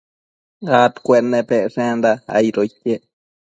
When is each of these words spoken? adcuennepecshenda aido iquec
adcuennepecshenda 0.79 2.11
aido 2.37 2.61
iquec 2.69 3.01